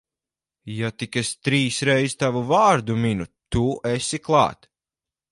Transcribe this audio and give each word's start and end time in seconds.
Ja 0.75 0.87
tik 1.01 1.17
es 1.21 1.27
trīs 1.47 1.75
reiz 1.89 2.15
tavu 2.23 2.41
vārdu 2.51 2.95
minu, 3.01 3.27
tu 3.57 3.67
esi 3.91 4.21
klāt. 4.29 4.67